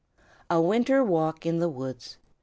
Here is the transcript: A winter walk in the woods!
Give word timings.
A 0.49 0.59
winter 0.59 1.03
walk 1.03 1.45
in 1.45 1.59
the 1.59 1.69
woods! 1.69 2.17